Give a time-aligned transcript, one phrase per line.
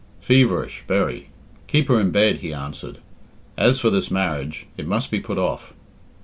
[0.19, 1.29] "Feverish, very;
[1.67, 2.97] keep her in bed," he answered.
[3.55, 5.75] "As for this marriage, it must be put off.